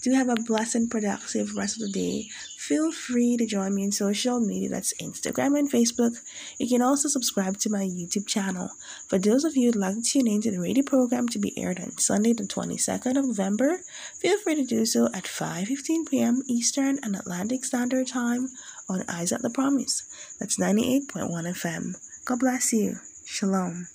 Do 0.02 0.14
have 0.14 0.30
a 0.30 0.36
blessed, 0.36 0.76
and 0.76 0.92
productive 0.92 1.56
rest 1.56 1.82
of 1.82 1.82
the 1.82 1.92
day. 1.92 2.30
Feel 2.58 2.92
free 2.92 3.36
to 3.38 3.46
join 3.46 3.74
me 3.74 3.86
on 3.86 3.92
social 3.92 4.40
media 4.40 4.70
that's 4.70 4.94
Instagram 5.02 5.58
and 5.58 5.72
Facebook. 5.72 6.18
You 6.58 6.68
can 6.68 6.82
also 6.82 7.10
subscribe 7.10 7.58
to 7.60 7.70
my 7.70 7.84
YouTube 7.84 8.28
channel. 8.28 8.70
For 9.08 9.18
those 9.18 9.44
of 9.44 9.58
you 9.58 9.68
who'd 9.68 9.76
like 9.76 9.96
to 9.96 10.02
tune 10.02 10.28
in 10.28 10.42
to 10.42 10.52
the 10.52 10.60
radio 10.60 10.84
program 10.84 11.28
to 11.30 11.40
be 11.40 11.58
aired 11.58 11.80
on 11.80 11.98
Sunday, 11.98 12.34
the 12.34 12.44
22nd 12.44 13.18
of 13.18 13.26
November, 13.26 13.82
feel 14.20 14.38
free 14.38 14.56
to 14.56 14.64
do 14.64 14.86
so 14.86 15.08
at 15.08 15.24
5.15 15.24 16.10
p.m. 16.10 16.44
Eastern 16.48 17.00
and 17.02 17.16
Atlantic 17.16 17.66
Standard 17.66 18.08
Time 18.08 18.50
on 18.88 19.04
Eyes 19.10 19.32
at 19.32 19.42
the 19.42 19.50
Promise. 19.50 20.04
That's 20.40 20.58
98.1 20.58 21.30
FM. 21.30 21.96
God 22.28 22.40
bless 22.40 22.74
you. 22.74 23.00
Shalom. 23.26 23.88